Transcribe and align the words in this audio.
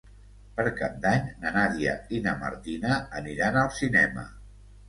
Per 0.59 0.63
Cap 0.79 0.95
d'Any 1.03 1.27
na 1.43 1.51
Nàdia 1.57 1.93
i 2.17 2.21
na 2.29 2.35
Martina 2.41 2.99
aniran 3.21 3.61
al 3.67 3.73
cinema. 3.83 4.29